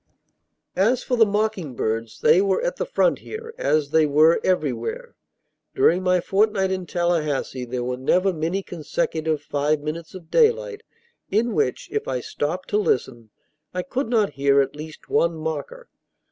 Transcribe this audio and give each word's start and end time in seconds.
As 0.75 1.03
for 1.03 1.15
the 1.15 1.27
mocking 1.27 1.75
birds, 1.75 2.21
they 2.21 2.41
were 2.41 2.59
at 2.63 2.77
the 2.77 2.87
front 2.87 3.19
here, 3.19 3.53
as 3.59 3.91
they 3.91 4.07
were 4.07 4.39
everywhere. 4.43 5.13
During 5.75 6.01
my 6.01 6.19
fortnight 6.21 6.71
in 6.71 6.87
Tallahassee 6.87 7.65
there 7.65 7.83
were 7.83 7.97
never 7.97 8.33
many 8.33 8.63
consecutive 8.63 9.43
five 9.43 9.79
minutes 9.81 10.15
of 10.15 10.31
daylight 10.31 10.81
in 11.29 11.53
which, 11.53 11.87
if 11.91 12.07
I 12.07 12.19
stopped 12.19 12.67
to 12.69 12.77
listen, 12.77 13.29
I 13.75 13.83
could 13.83 14.09
not 14.09 14.31
hear 14.33 14.59
at 14.59 14.75
least 14.75 15.07
one 15.07 15.35
mocker. 15.37 15.87